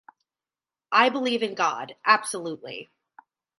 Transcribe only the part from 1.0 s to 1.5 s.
believe